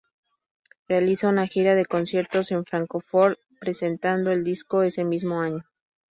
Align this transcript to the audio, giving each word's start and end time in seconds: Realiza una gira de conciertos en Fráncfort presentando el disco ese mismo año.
Realiza 0.87 1.27
una 1.29 1.45
gira 1.45 1.75
de 1.75 1.85
conciertos 1.85 2.49
en 2.51 2.65
Fráncfort 2.65 3.37
presentando 3.59 4.31
el 4.31 4.43
disco 4.43 4.81
ese 4.81 5.03
mismo 5.03 5.39
año. 5.41 5.63